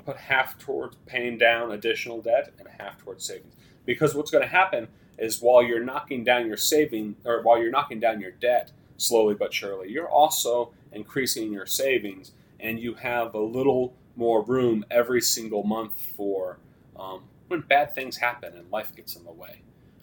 [0.04, 3.54] put half towards paying down additional debt and half towards savings.
[3.86, 7.70] Because what's going to happen is while you're knocking down your saving or while you're
[7.70, 13.34] knocking down your debt slowly but surely, you're also increasing your savings and you have
[13.34, 16.58] a little more room every single month for
[16.96, 19.60] um, when bad things happen and life gets in the way.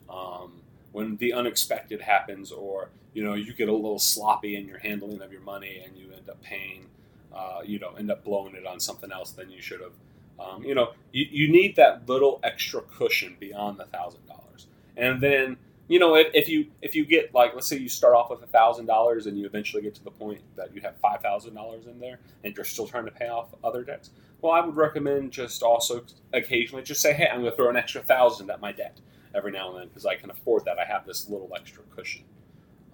[0.10, 4.80] Um, when the unexpected happens, or you know you get a little sloppy in your
[4.80, 6.88] handling of your money and you end up paying,
[7.34, 9.94] uh, you know, end up blowing it on something else than you should have.
[10.40, 14.68] Um, you know, you, you need that little extra cushion beyond the thousand dollars,
[14.98, 15.58] and then
[15.90, 18.40] you know if, if you if you get like let's say you start off with
[18.52, 21.88] thousand dollars and you eventually get to the point that you have five thousand dollars
[21.88, 25.32] in there and you're still trying to pay off other debts well i would recommend
[25.32, 28.72] just also occasionally just say hey i'm going to throw an extra thousand at my
[28.72, 29.02] debt
[29.36, 30.80] every now and then because i can afford that.
[30.80, 32.24] I have this little extra cushion.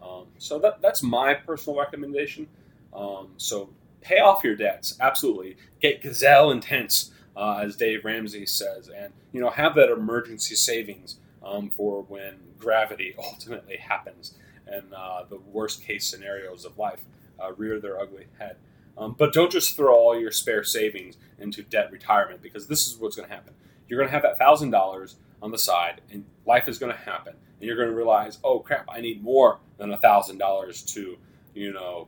[0.01, 2.47] Um, so that, that's my personal recommendation.
[2.93, 3.69] Um, so
[4.01, 4.97] pay off your debts.
[4.99, 5.57] Absolutely.
[5.81, 11.17] Get gazelle intense uh, as dave ramsey says and you know have that emergency savings
[11.43, 14.33] um, for when gravity ultimately happens
[14.67, 17.05] and uh, the worst case scenarios of life
[17.41, 18.57] uh, rear their ugly head.
[18.97, 22.97] Um, but don't just throw all your spare savings into debt retirement because this is
[22.97, 23.53] what's going to happen.
[23.87, 26.97] You're going to have that thousand dollars on the side, and life is going to
[26.97, 30.81] happen, and you're going to realize, oh crap, I need more than a thousand dollars
[30.93, 31.17] to,
[31.53, 32.07] you know,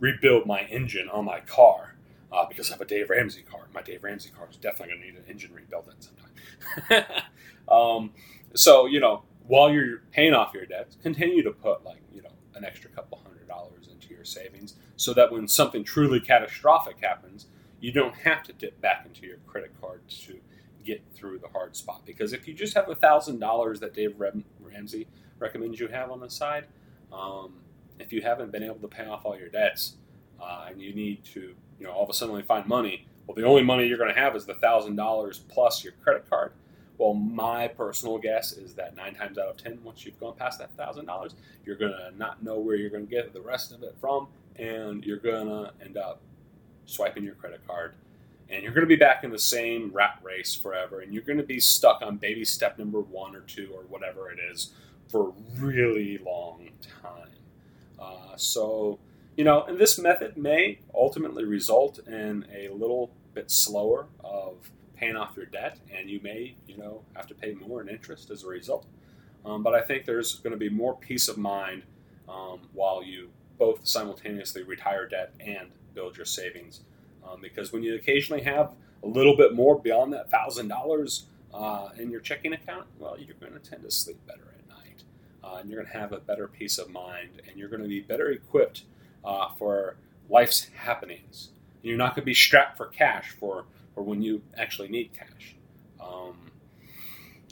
[0.00, 1.96] rebuild my engine on my car
[2.32, 3.66] uh, because I have a Dave Ramsey car.
[3.74, 7.22] My Dave Ramsey car is definitely going to need an engine rebuilt at some time.
[7.68, 8.12] um,
[8.54, 12.30] so you know, while you're paying off your debts, continue to put like you know
[12.54, 17.46] an extra couple hundred dollars into your savings, so that when something truly catastrophic happens,
[17.80, 20.38] you don't have to dip back into your credit card to
[20.84, 22.02] get through the hard spot.
[22.06, 24.14] Because if you just have a thousand dollars that Dave
[24.60, 25.06] Ramsey
[25.38, 26.66] recommends you have on the side,
[27.12, 27.54] um,
[27.98, 29.96] if you haven't been able to pay off all your debts
[30.40, 33.44] uh, and you need to, you know, all of a sudden find money, well, the
[33.44, 36.52] only money you're going to have is the thousand dollars plus your credit card.
[36.98, 40.58] Well, my personal guess is that nine times out of ten, once you've gone past
[40.58, 41.34] that thousand dollars,
[41.64, 45.18] you're to not know where you're to get the rest of it from, and you're
[45.46, 46.20] to end up
[46.86, 47.94] swiping your credit card,
[48.50, 51.60] and you're to be back in the same rat race forever, and you're to be
[51.60, 54.70] stuck on baby step number one or two or whatever it is
[55.08, 56.68] for a really long
[57.02, 57.30] time.
[57.98, 58.98] Uh, so,
[59.36, 65.16] you know, and this method may ultimately result in a little bit slower of paying
[65.16, 68.44] off your debt, and you may, you know, have to pay more in interest as
[68.44, 68.86] a result.
[69.44, 71.82] Um, but I think there's going to be more peace of mind
[72.28, 76.80] um, while you both simultaneously retire debt and build your savings.
[77.26, 81.26] Um, because when you occasionally have a little bit more beyond that thousand uh, dollars
[81.98, 85.02] in your checking account, well, you're going to tend to sleep better at night,
[85.42, 87.88] uh, and you're going to have a better peace of mind, and you're going to
[87.88, 88.82] be better equipped
[89.24, 89.96] uh, for
[90.28, 91.50] life's happenings.
[91.82, 93.64] And you're not going to be strapped for cash for,
[93.98, 95.56] for when you actually need cash.
[96.00, 96.52] Um,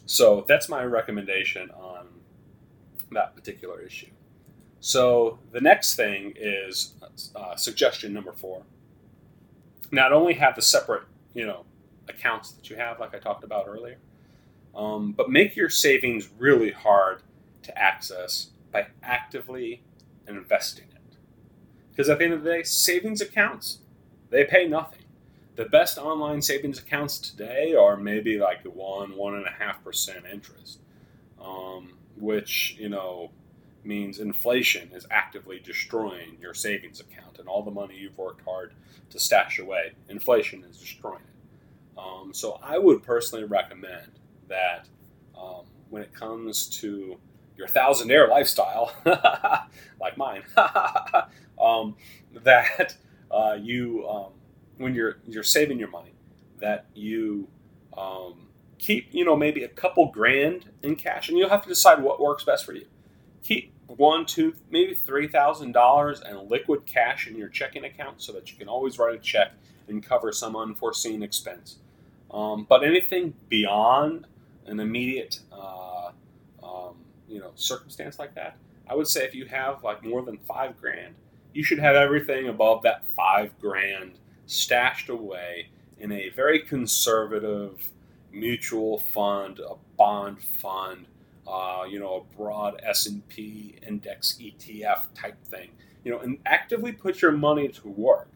[0.07, 2.07] so that's my recommendation on
[3.11, 4.11] that particular issue.
[4.79, 6.95] So the next thing is
[7.35, 8.63] uh, suggestion number four.
[9.91, 11.03] Not only have the separate,
[11.35, 11.65] you know,
[12.09, 13.99] accounts that you have, like I talked about earlier,
[14.73, 17.23] um, but make your savings really hard
[17.63, 19.83] to access by actively
[20.29, 21.17] investing it.
[21.91, 23.79] Because at the end of the day, savings accounts,
[24.31, 24.96] they pay nothing.
[25.57, 30.27] The best online savings accounts today are maybe like one, one and a half percent
[30.31, 30.81] interest,
[31.43, 33.31] um, which, you know,
[33.83, 38.75] means inflation is actively destroying your savings account and all the money you've worked hard
[39.09, 39.93] to stash away.
[40.11, 41.99] Inflation is destroying it.
[41.99, 44.13] Um, so I would personally recommend
[44.49, 44.89] that
[45.39, 47.17] um, when it comes to
[47.57, 48.93] your thousandaire lifestyle,
[50.01, 50.43] like mine,
[51.59, 51.97] um,
[52.45, 52.97] that
[53.31, 54.33] uh, you um,
[54.79, 56.13] when you're you're saving your money,
[56.61, 57.49] that you
[57.97, 62.03] um, keep you know maybe a couple grand in cash, and you'll have to decide
[62.03, 62.87] what works best for you.
[63.43, 68.33] Keep one, two, maybe three thousand dollars in liquid cash in your checking account, so
[68.33, 69.53] that you can always write a check
[69.89, 71.77] and cover some unforeseen expense.
[72.31, 74.27] Um, but anything beyond
[74.67, 76.11] an immediate uh,
[76.63, 76.97] um,
[77.29, 78.57] you know circumstance like that,
[78.89, 81.15] I would say if you have like more than five grand,
[81.53, 87.91] you should have everything above that five grand stashed away in a very conservative
[88.33, 91.07] mutual fund, a bond fund,
[91.47, 95.71] uh, you know, a broad S and P index ETF type thing.
[96.05, 98.29] You know, and actively put your money to work.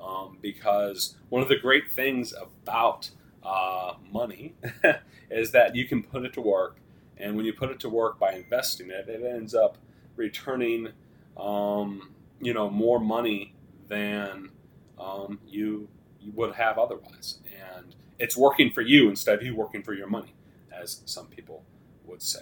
[0.00, 3.10] Um, because one of the great things about
[3.42, 4.54] uh, money
[5.30, 6.80] is that you can put it to work
[7.20, 9.76] and when you put it to work by investing it, it ends up
[10.16, 10.88] returning,
[11.36, 13.54] um, you know, more money
[13.88, 14.50] than
[15.00, 15.88] um, you,
[16.20, 17.38] you would have otherwise.
[17.76, 20.34] And it's working for you instead of you working for your money,
[20.72, 21.64] as some people
[22.04, 22.40] would say.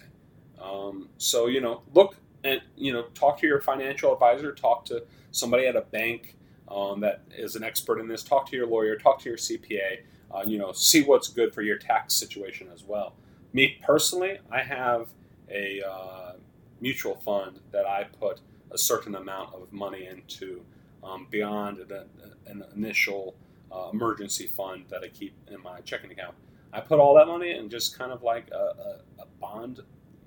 [0.61, 5.05] Um, so, you know, look and, you know, talk to your financial advisor, talk to
[5.31, 6.37] somebody at a bank
[6.69, 10.01] um, that is an expert in this, talk to your lawyer, talk to your CPA,
[10.35, 13.15] uh, you know, see what's good for your tax situation as well.
[13.53, 15.09] Me personally, I have
[15.51, 16.33] a uh,
[16.81, 18.41] mutual fund that I put
[18.71, 20.63] a certain amount of money into
[21.09, 22.05] um, beyond an,
[22.47, 23.35] an initial
[23.73, 26.35] uh, emergency fund that I keep in my checking account.
[26.73, 29.81] I put all that money in just kind of like a, a, a bond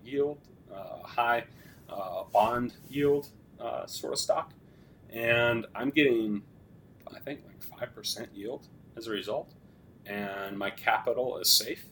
[0.03, 0.39] yield,
[0.73, 1.45] uh, high
[1.89, 4.53] uh, bond yield uh, sort of stock.
[5.11, 6.41] And I'm getting,
[7.13, 9.53] I think, like 5% yield as a result.
[10.05, 11.85] And my capital is safe.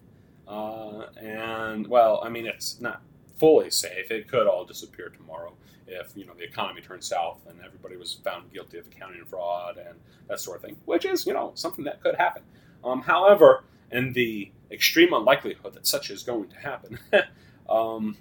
[0.47, 3.01] Uh, and well, I mean, it's not
[3.37, 4.09] fully safe.
[4.09, 5.53] It could all disappear tomorrow
[5.89, 9.77] if you know the economy turns south and everybody was found guilty of accounting fraud
[9.77, 12.43] and that sort of thing, which is you know something that could happen.
[12.83, 16.99] Um, however, in the extreme unlikelihood that such is going to happen,
[17.69, 18.17] um,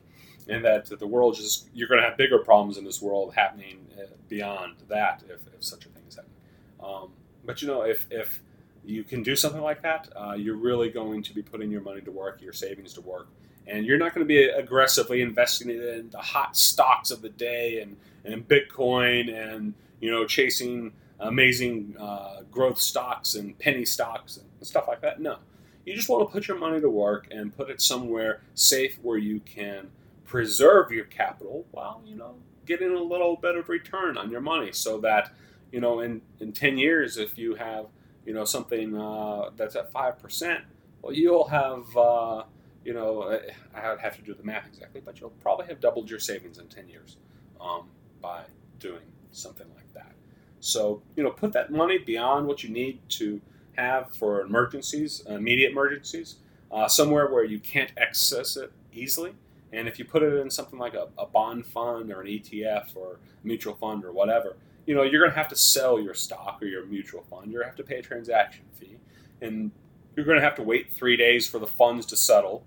[0.48, 3.86] and that the world just you're going to have bigger problems in this world happening
[3.98, 6.34] uh, beyond that if, if such a thing is happening.
[6.82, 7.10] Um,
[7.44, 8.42] but you know, if if
[8.84, 12.00] you can do something like that, uh, you're really going to be putting your money
[12.00, 13.28] to work, your savings to work,
[13.68, 17.80] and you're not going to be aggressively investing in the hot stocks of the day
[17.80, 24.66] and, and Bitcoin and you know chasing amazing uh, growth stocks and penny stocks and
[24.66, 25.20] stuff like that.
[25.20, 25.36] No,
[25.84, 29.18] you just want to put your money to work and put it somewhere safe where
[29.18, 29.90] you can
[30.24, 32.34] preserve your capital while you know
[32.66, 35.32] getting a little bit of return on your money, so that
[35.72, 37.86] you know in in ten years if you have
[38.24, 40.64] you know something uh, that's at five percent,
[41.02, 42.44] well you'll have uh,
[42.88, 43.38] you know
[43.74, 46.56] I would have to do the math exactly, but you'll probably have doubled your savings
[46.56, 47.18] in ten years
[47.60, 47.82] um,
[48.22, 48.44] by
[48.78, 50.12] doing something like that.
[50.60, 53.42] So, you know, put that money beyond what you need to
[53.76, 56.36] have for emergencies, immediate emergencies,
[56.72, 59.34] uh, somewhere where you can't access it easily.
[59.70, 62.96] And if you put it in something like a, a bond fund or an ETF
[62.96, 66.58] or mutual fund or whatever, you know, you're going to have to sell your stock
[66.62, 67.52] or your mutual fund.
[67.52, 68.96] You're going to have to pay a transaction fee.
[69.42, 69.72] And
[70.16, 72.64] you're going to have to wait three days for the funds to settle.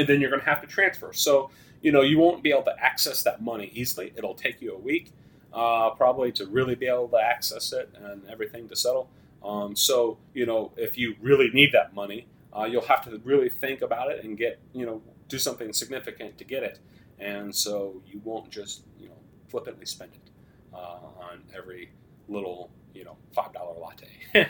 [0.00, 1.12] And then you're going to have to transfer.
[1.12, 1.50] So,
[1.82, 4.12] you know, you won't be able to access that money easily.
[4.16, 5.12] It'll take you a week
[5.52, 9.10] uh, probably to really be able to access it and everything to settle.
[9.44, 13.50] Um, so, you know, if you really need that money, uh, you'll have to really
[13.50, 16.78] think about it and get, you know, do something significant to get it.
[17.18, 20.30] And so you won't just, you know, flippantly spend it
[20.74, 21.90] uh, on every
[22.28, 24.48] little, you know, $5 latte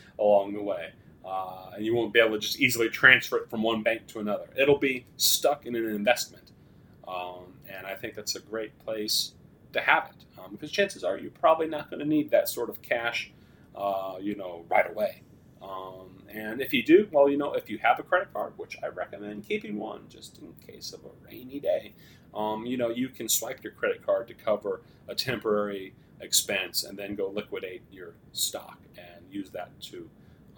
[0.18, 0.90] along the way.
[1.28, 4.18] Uh, and you won't be able to just easily transfer it from one bank to
[4.18, 4.46] another.
[4.56, 6.52] It'll be stuck in an investment.
[7.06, 9.32] Um, and I think that's a great place
[9.74, 12.70] to have it um, because chances are you're probably not going to need that sort
[12.70, 13.30] of cash,
[13.76, 15.22] uh, you know, right away.
[15.60, 18.78] Um, and if you do, well, you know, if you have a credit card, which
[18.82, 21.92] I recommend keeping one just in case of a rainy day,
[22.34, 26.98] um, you know, you can swipe your credit card to cover a temporary expense and
[26.98, 30.08] then go liquidate your stock and use that to,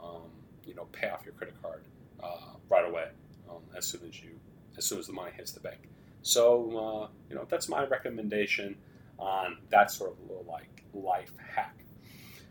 [0.02, 0.30] um,
[0.66, 1.84] you know, pay off your credit card
[2.22, 3.08] uh, right away
[3.48, 4.30] um, as soon as you,
[4.76, 5.88] as soon as the money hits the bank.
[6.22, 8.76] So, uh, you know, that's my recommendation
[9.18, 11.76] on that sort of little like life hack.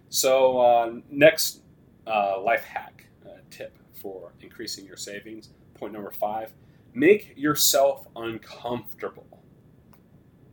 [0.10, 1.62] So uh, next
[2.08, 5.50] uh, life hack uh, tip for increasing your savings.
[5.76, 6.52] Point number five:
[6.94, 9.44] make yourself uncomfortable.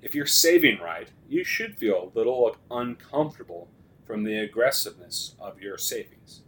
[0.02, 3.68] If you're saving right, you should feel a little uncomfortable
[4.04, 6.42] from the aggressiveness of your savings.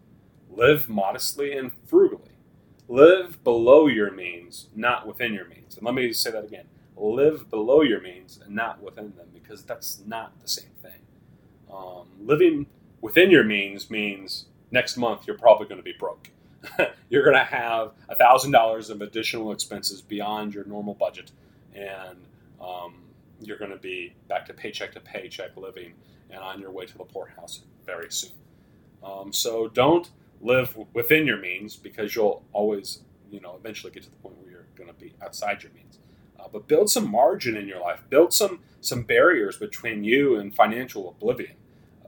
[0.51, 2.33] Live modestly and frugally.
[2.89, 5.77] Live below your means, not within your means.
[5.77, 6.65] And let me say that again
[7.01, 11.01] live below your means and not within them because that's not the same thing.
[11.73, 12.67] Um, living
[13.01, 16.31] within your means means next month you're probably going to be broke.
[17.09, 21.31] you're going to have $1,000 of additional expenses beyond your normal budget,
[21.73, 22.19] and
[22.61, 22.95] um,
[23.41, 25.93] you're going to be back to paycheck to paycheck living
[26.31, 28.33] and on your way to the poorhouse very soon.
[29.05, 34.11] Um, so don't live within your means because you'll always, you know, eventually get to
[34.11, 35.99] the point where you're going to be outside your means.
[36.39, 38.03] Uh, but build some margin in your life.
[38.09, 41.55] Build some some barriers between you and financial oblivion.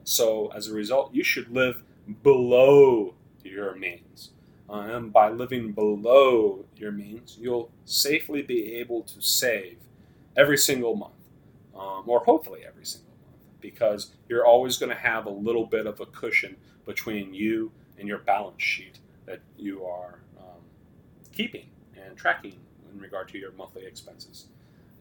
[0.03, 1.83] So as a result, you should live
[2.23, 3.13] below
[3.43, 4.31] your means.
[4.69, 9.77] Uh, and by living below your means, you'll safely be able to save
[10.37, 11.11] every single month,
[11.75, 15.85] um, or hopefully every single month, because you're always going to have a little bit
[15.85, 20.59] of a cushion between you and your balance sheet that you are um,
[21.31, 22.57] keeping and tracking
[22.91, 24.47] in regard to your monthly expenses.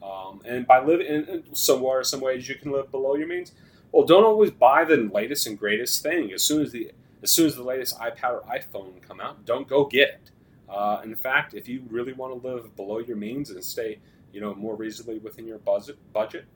[0.03, 3.53] Um, and by living in somewhere, some ways you can live below your means.
[3.91, 6.33] Well, don't always buy the latest and greatest thing.
[6.33, 9.69] As soon as the as soon as the latest iPad or iPhone come out, don't
[9.69, 10.31] go get it.
[10.71, 13.99] Uh, in fact, if you really want to live below your means and stay,
[14.33, 16.47] you know, more reasonably within your budget, budget,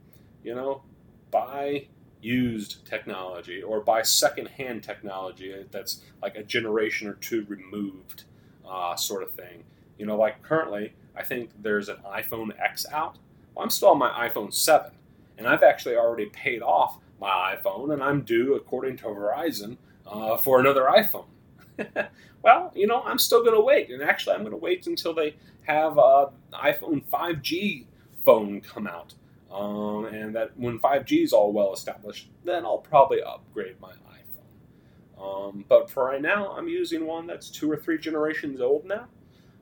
[0.42, 0.82] you know,
[1.30, 1.86] buy
[2.24, 8.24] used technology or buy secondhand technology that's like a generation or two removed,
[8.68, 9.64] uh, sort of thing.
[9.98, 13.16] You know, like currently, I think there's an iPhone X out.
[13.54, 14.90] Well, I'm still on my iPhone 7,
[15.38, 20.36] and I've actually already paid off my iPhone, and I'm due, according to Verizon, uh,
[20.36, 21.26] for another iPhone.
[22.42, 25.14] well, you know, I'm still going to wait, and actually, I'm going to wait until
[25.14, 27.84] they have uh, iPhone 5G
[28.24, 29.14] phone come out.
[29.54, 35.48] Um, and that when 5G is all well established, then I'll probably upgrade my iPhone.
[35.48, 39.06] Um, but for right now, I'm using one that's two or three generations old now.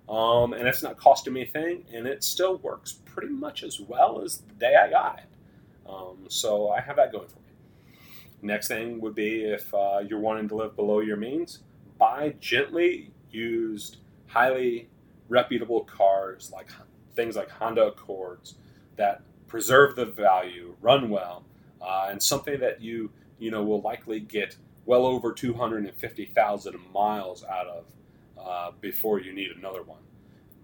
[0.09, 3.81] Um, and it's not costing me a thing, and it still works pretty much as
[3.81, 5.89] well as the day I got it.
[5.89, 7.99] Um, so I have that going for me.
[8.41, 11.61] Next thing would be if uh, you're wanting to live below your means,
[11.99, 14.89] buy gently used, highly
[15.29, 16.69] reputable cars like
[17.15, 18.57] things like Honda Accords
[18.97, 19.23] that
[19.53, 21.45] preserve the value, run well,
[21.83, 27.67] uh, and something that you you know will likely get well over 250,000 miles out
[27.69, 27.85] of
[28.41, 30.01] uh, before you need another one.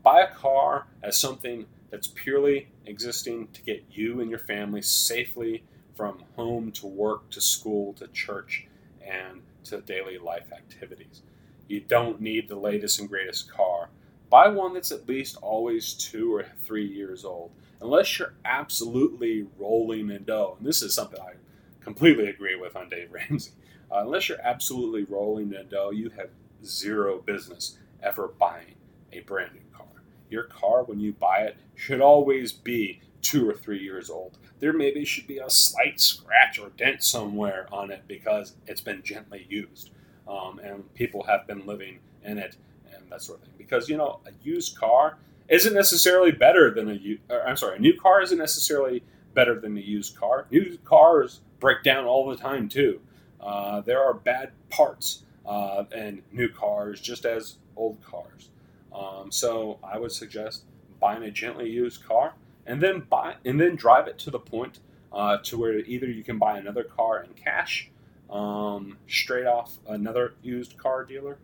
[0.03, 5.65] buy a car as something that's purely existing to get you and your family safely
[5.95, 8.69] from home to work to school to church
[9.03, 11.23] and to daily life activities.
[11.69, 13.91] You don't need the latest and greatest car.
[14.31, 17.51] Buy one that's at least always two or three years old,
[17.81, 20.57] unless you're absolutely rolling in dough.
[20.59, 21.35] And this is something I
[21.81, 23.53] completely agree with on Dave Ramsey.
[23.91, 26.29] Uh, unless you're absolutely rolling in dough, you have
[26.65, 28.75] zero business ever buying
[29.13, 29.87] a brand new car.
[30.29, 34.39] Your car, when you buy it, should always be two or three years old.
[34.61, 39.03] There maybe should be a slight scratch or dent somewhere on it because it's been
[39.03, 39.91] gently used
[40.27, 42.57] um, and people have been living in it
[42.95, 43.55] and that sort of thing.
[43.57, 45.19] Because, you know, a used car
[45.49, 49.03] isn't necessarily better than a, I'm sorry, a new car isn't necessarily
[49.35, 50.47] better than a used car.
[50.51, 53.01] New cars break down all the time too.
[53.41, 58.51] Uh, there are bad parts uh, in new cars just as old cars.
[58.93, 60.65] Um, so I would suggest
[61.01, 62.35] buying a gently used car
[62.67, 64.81] and then buy and then drive it to the point
[65.13, 67.91] uh, to where either you can buy another car in cash
[68.31, 71.39] um, straight off another used car dealer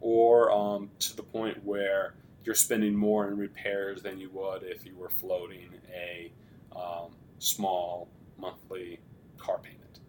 [0.00, 2.14] or um, to the point where
[2.44, 6.32] you're spending more in repairs than you would if you were floating a
[6.74, 9.00] um, small monthly
[9.38, 10.00] car payment.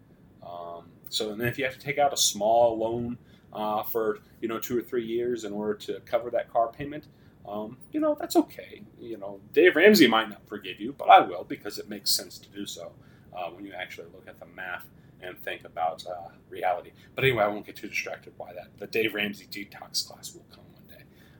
[0.42, 3.18] Um, so, and then if you have to take out a small loan
[3.52, 7.06] uh, for you know two or three years in order to cover that car payment,
[7.46, 8.82] um, you know that's okay.
[8.98, 12.38] You know, Dave Ramsey might not forgive you, but I will because it makes sense
[12.38, 12.92] to do so
[13.36, 14.86] uh, when you actually look at the math
[15.20, 16.92] and think about uh, reality.
[17.14, 18.76] But anyway, I won't get too distracted by that.
[18.78, 20.64] The Dave Ramsey detox class will come.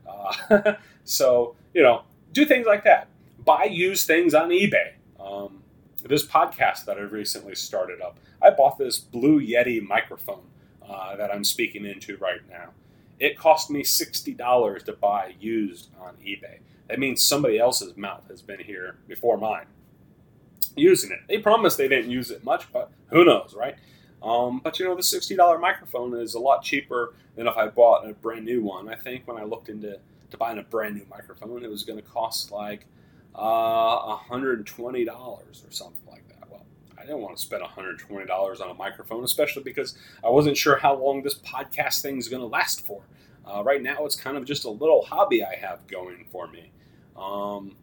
[0.07, 0.75] Uh,
[1.05, 3.09] so you know, do things like that.
[3.45, 4.93] Buy used things on eBay.
[5.19, 5.63] Um,
[6.05, 10.43] this podcast that I recently started up, I bought this Blue Yeti microphone
[10.89, 12.71] uh, that I'm speaking into right now.
[13.19, 16.59] It cost me $60 to buy used on eBay.
[16.89, 19.67] That means somebody else's mouth has been here before mine
[20.77, 21.21] using it.
[21.29, 23.77] They promised they didn't use it much, but who knows, right?
[24.23, 28.09] Um, but you know, the $60 microphone is a lot cheaper than if I bought
[28.09, 28.89] a brand new one.
[28.89, 29.99] I think when I looked into
[30.31, 32.87] to buying a brand new microphone, it was going to cost like
[33.35, 36.51] uh, $120 or something like that.
[36.51, 36.65] Well,
[36.99, 40.95] I didn't want to spend $120 on a microphone, especially because I wasn't sure how
[40.95, 43.03] long this podcast thing is going to last for.
[43.45, 46.71] Uh, right now, it's kind of just a little hobby I have going for me.
[47.17, 47.77] Um,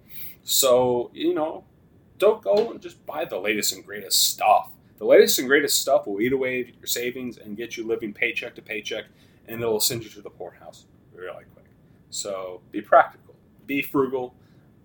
[0.43, 1.65] so, you know,
[2.17, 4.71] don't go and just buy the latest and greatest stuff.
[4.99, 8.53] The latest and greatest stuff will eat away your savings and get you living paycheck
[8.55, 9.05] to paycheck,
[9.47, 10.85] and it'll send you to the poorhouse
[11.15, 11.65] really quick.
[12.09, 13.35] So be practical,
[13.65, 14.35] be frugal,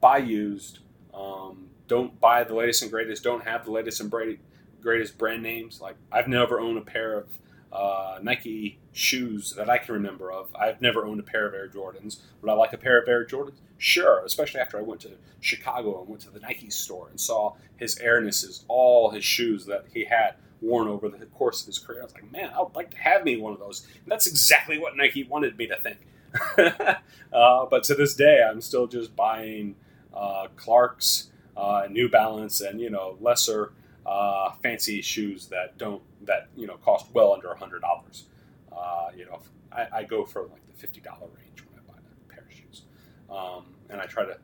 [0.01, 0.79] buy used.
[1.13, 3.25] Um, don't buy the latest and greatest.
[3.25, 4.13] Don't have the latest and
[4.81, 5.81] greatest brand names.
[5.81, 7.27] Like I've never owned a pair of
[7.75, 10.55] uh, Nike shoes that I can remember of.
[10.55, 12.21] I've never owned a pair of Air Jordans.
[12.41, 13.59] Would I like a pair of Air Jordans?
[13.79, 15.11] Sure, especially after I went to
[15.41, 19.87] Chicago and went to the Nike store and saw his Airnesses, all his shoes that
[19.93, 22.01] he had worn over the course of his career.
[22.01, 23.87] I was like, man, I would like to have me one of those.
[24.03, 25.99] And that's exactly what Nike wanted me to think.
[27.33, 29.75] uh, but to this day, I'm still just buying
[30.15, 33.73] uh, Clark's, uh, New Balance, and you know lesser
[34.07, 38.25] uh, fancy shoes that don't that you know cost well under a hundred dollars.
[38.73, 39.41] Uh, you know,
[39.73, 42.53] I, I, go for like the fifty dollar range when I buy a pair of
[42.53, 42.83] shoes,
[43.31, 44.37] um, and I try to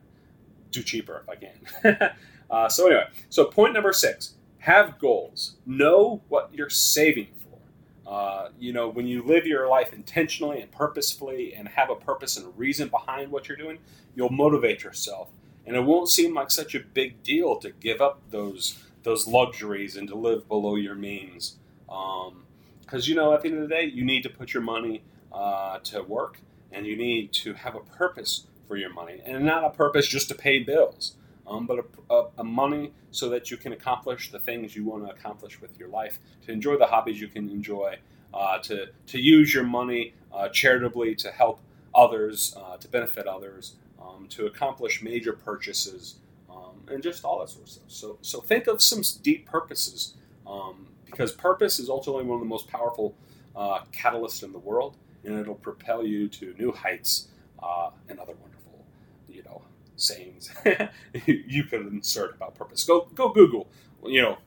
[0.71, 2.11] do cheaper if I can.
[2.49, 5.57] uh, so anyway, so point number six: have goals.
[5.65, 8.09] Know what you're saving for.
[8.11, 12.37] Uh, you know, when you live your life intentionally and purposefully, and have a purpose
[12.37, 13.77] and a reason behind what you're doing,
[14.15, 15.29] you'll motivate yourself,
[15.67, 19.97] and it won't seem like such a big deal to give up those those luxuries
[19.97, 21.57] and to live below your means.
[21.85, 22.33] Because,
[22.93, 25.03] um, you know, at the end of the day, you need to put your money
[25.31, 26.39] uh, to work
[26.71, 29.21] and you need to have a purpose for your money.
[29.25, 33.27] And not a purpose just to pay bills, um, but a, a, a, money so
[33.29, 36.77] that you can accomplish the things you want to accomplish with your life, to enjoy
[36.77, 37.97] the hobbies you can enjoy,
[38.33, 41.59] uh, to, to use your money uh, charitably to help
[41.93, 46.15] others, uh, to benefit others, um, to accomplish major purchases
[46.87, 47.83] and just all that sort of stuff.
[47.87, 50.15] So, so think of some deep purposes,
[50.47, 53.15] um, because purpose is ultimately one of the most powerful
[53.55, 57.27] uh, catalysts in the world, and it'll propel you to new heights
[57.61, 58.85] uh, and other wonderful,
[59.29, 59.61] you know,
[59.95, 60.51] sayings
[61.25, 62.83] you could insert about purpose.
[62.83, 63.69] Go, go Google,
[64.05, 64.37] you know,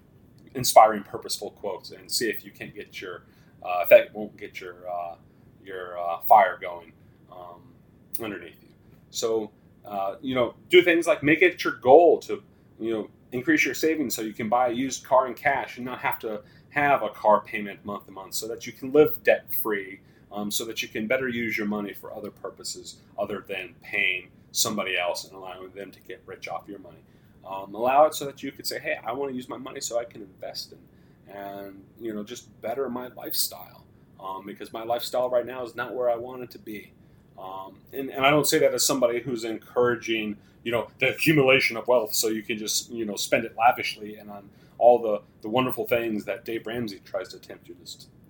[0.55, 3.25] inspiring purposeful quotes, and see if you can't get your,
[3.63, 5.17] uh, if that won't get your uh,
[5.65, 6.93] your uh, fire going
[7.31, 7.63] um,
[8.23, 8.69] underneath you.
[9.11, 9.51] So
[9.85, 12.43] uh, you know, do things like make it your goal to,
[12.81, 15.85] you know, increase your savings so you can buy a used car in cash and
[15.85, 19.23] not have to have a car payment month to month, so that you can live
[19.23, 20.01] debt free,
[20.33, 24.29] um, so that you can better use your money for other purposes other than paying
[24.53, 26.99] somebody else and allowing them to get rich off your money.
[27.47, 29.81] Um, allow it so that you could say, "Hey, I want to use my money
[29.81, 33.85] so I can invest in, and you know, just better my lifestyle."
[34.19, 36.93] Um, because my lifestyle right now is not where I want it to be.
[37.39, 41.77] Um, and, and I don't say that as somebody who's encouraging, you know, the accumulation
[41.77, 45.21] of wealth so you can just, you know, spend it lavishly and on all the,
[45.43, 47.77] the wonderful things that Dave Ramsey tries to tempt you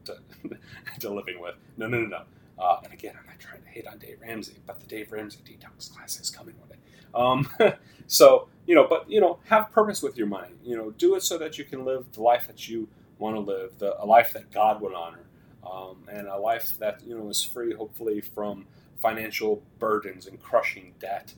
[0.05, 0.59] to, to,
[1.01, 1.55] to living with.
[1.77, 2.23] No, no, no, no.
[2.59, 5.39] Uh, and again, I'm not trying to hate on Dave Ramsey, but the Dave Ramsey
[5.45, 6.77] detox class is coming one day.
[7.15, 7.73] Um,
[8.07, 10.53] so, you know, but, you know, have purpose with your money.
[10.65, 12.89] You know, do it so that you can live the life that you
[13.19, 15.25] want to live, the, a life that God would honor,
[15.69, 18.67] um, and a life that, you know, is free, hopefully, from
[19.05, 21.35] financial burdens and crushing debt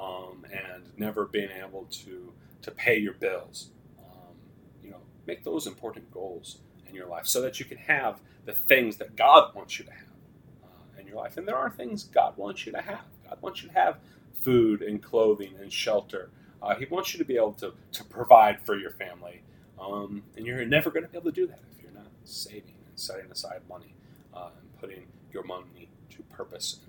[0.00, 3.68] um, and never being able to, to pay your bills.
[3.98, 4.34] Um,
[4.82, 8.54] you know, make those important goals in your life so that you can have the
[8.54, 10.16] things that God wants you to have
[10.64, 11.36] uh, in your life.
[11.36, 13.04] And there are things God wants you to have.
[13.28, 13.98] God wants you to have
[14.40, 16.30] food and clothing and shelter.
[16.62, 19.42] Uh, he wants you to be able to, to provide for your family.
[19.78, 22.76] Um, and you're never going to be able to do that if you're not saving
[22.88, 23.94] and setting aside money
[24.32, 26.80] uh, and putting your money to purpose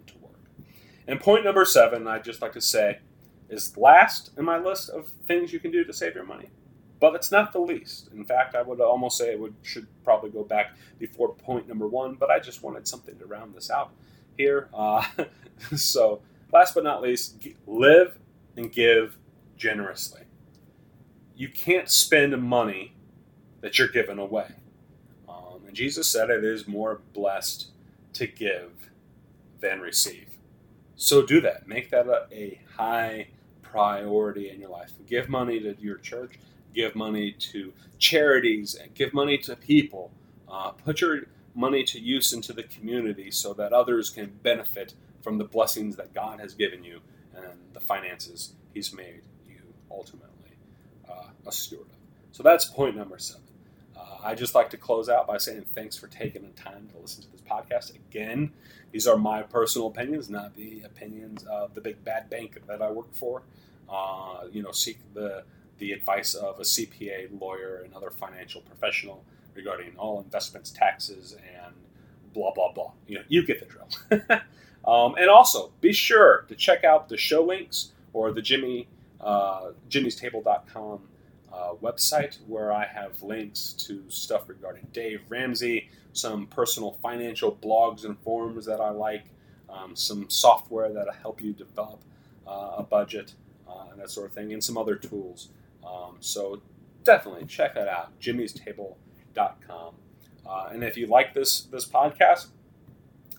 [1.08, 3.00] and point number seven, I'd just like to say,
[3.50, 6.50] is last in my list of things you can do to save your money.
[7.00, 8.10] But it's not the least.
[8.14, 11.88] In fact, I would almost say it would should probably go back before point number
[11.88, 12.14] one.
[12.14, 13.92] But I just wanted something to round this out
[14.38, 14.70] here.
[14.74, 15.04] Uh,
[15.76, 16.22] so,
[16.54, 17.36] last but not least,
[17.66, 18.20] live
[18.56, 19.18] and give
[19.58, 20.22] generously.
[21.36, 22.94] You can't spend money
[23.62, 24.54] that you're giving away.
[25.28, 27.70] Um, and Jesus said it is more blessed
[28.14, 28.92] to give
[29.60, 30.31] than receive.
[31.02, 31.68] So do that.
[31.68, 33.30] Make that a, a high
[33.64, 34.94] priority in your life.
[35.08, 36.38] Give money to your church.
[36.76, 38.78] Give money to charities.
[38.94, 40.12] Give money to people.
[40.48, 41.22] Uh, put your
[41.56, 44.94] money to use into the community so that others can benefit
[45.24, 47.02] from the blessings that God has given you
[47.36, 49.58] and the finances He's made you
[49.90, 50.52] ultimately
[51.10, 51.98] uh, a steward of.
[52.32, 53.42] So that's point number seven.
[54.02, 56.98] Uh, I just like to close out by saying thanks for taking the time to
[57.00, 57.94] listen to this podcast.
[57.96, 58.52] Again,
[58.92, 62.90] these are my personal opinions, not the opinions of the big bad bank that I
[62.92, 63.44] work for.
[63.90, 65.44] Uh, you know, seek the
[65.78, 69.24] the advice of a CPA, lawyer, and other financial professional
[69.56, 71.74] regarding all investments, taxes, and
[72.34, 72.92] blah blah blah.
[73.08, 74.42] You know, you get the drill.
[74.86, 78.88] um, and also, be sure to check out the show links or the Jimmy
[79.20, 81.02] uh, Jimmy'sTable.com
[81.54, 88.06] uh, website where I have links to stuff regarding Dave Ramsey, some personal financial blogs
[88.06, 89.26] and forums that I like,
[89.70, 92.02] um, some software that'll help you develop
[92.48, 93.34] uh, a budget
[93.68, 95.50] uh, and that sort of thing, and some other tools.
[95.86, 96.62] Um, so
[97.04, 99.96] definitely check that out, jimmy'stable.com.
[100.46, 102.48] Uh, and if you like this this podcast,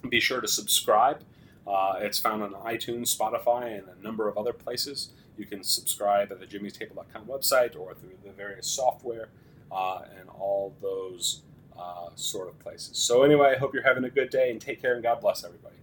[0.08, 1.22] be sure to subscribe.
[1.66, 5.10] Uh, it's found on iTunes, Spotify, and a number of other places.
[5.36, 9.28] You can subscribe at the jimmy'stable.com website or through the various software
[9.70, 11.42] uh, and all those
[11.78, 12.98] uh, sort of places.
[12.98, 15.44] So, anyway, I hope you're having a good day and take care and God bless
[15.44, 15.76] everybody.